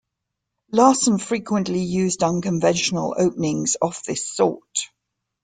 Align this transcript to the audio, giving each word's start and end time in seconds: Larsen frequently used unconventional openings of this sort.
Larsen 0.71 1.19
frequently 1.19 1.83
used 1.83 2.23
unconventional 2.23 3.13
openings 3.19 3.75
of 3.79 4.01
this 4.07 4.27
sort. 4.27 4.89